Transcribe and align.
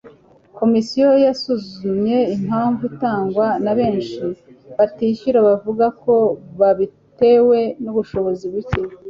Komisiyo 0.57 1.09
yasuzumye 1.25 2.17
impamvu 2.35 2.81
itangwa 2.91 3.47
na 3.63 3.71
benshi 3.79 4.19
batishyura 4.77 5.39
bavuga 5.47 5.85
ko 6.01 6.13
babitewe 6.59 7.59
n 7.83 7.85
ubushobozi 7.91 8.45
buke 8.53 8.79